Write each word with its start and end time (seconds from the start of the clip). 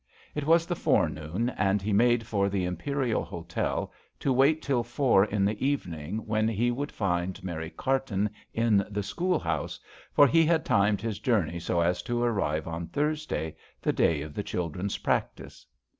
It 0.33 0.47
was 0.47 0.65
the 0.65 0.75
forenoon, 0.75 1.49
and 1.51 1.79
he 1.79 1.93
made 1.93 2.25
for 2.25 2.49
the 2.49 2.65
Imperial 2.65 3.23
Hotel 3.23 3.91
to 4.19 4.33
wait 4.33 4.63
till 4.63 4.81
four 4.81 5.25
in 5.25 5.45
the 5.45 5.63
evening, 5.63 6.25
when 6.25 6.47
he 6.47 6.71
would 6.71 6.91
find 6.91 7.43
Mary 7.43 7.69
Carton 7.69 8.31
in 8.51 8.83
the 8.89 9.03
school 9.03 9.37
house, 9.37 9.79
for 10.11 10.25
he 10.25 10.43
had 10.43 10.65
timed 10.65 11.01
his 11.01 11.19
journey 11.19 11.59
so 11.59 11.81
as 11.81 12.01
to 12.01 12.19
arrive 12.23 12.67
on 12.67 12.87
Thurs 12.87 13.27
day, 13.27 13.55
the 13.79 13.93
day 13.93 14.21
of 14.23 14.33
the 14.33 14.41
children's 14.41 14.97
practice. 14.97 15.67